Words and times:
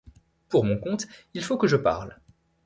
Pour 0.49 0.65
mon 0.65 0.79
compte, 0.79 1.05
il 1.35 1.43
faut 1.43 1.57
que 1.59 1.67
je 1.67 1.75
parle. 1.75 2.17